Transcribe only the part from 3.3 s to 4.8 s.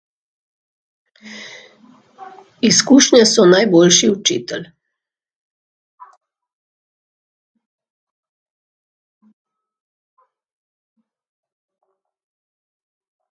so najboljši učitelj.